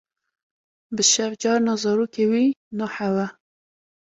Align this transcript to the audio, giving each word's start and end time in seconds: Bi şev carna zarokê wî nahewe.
Bi 0.95 1.03
şev 1.11 1.31
carna 1.41 1.73
zarokê 1.83 2.25
wî 2.31 2.45
nahewe. 2.77 3.27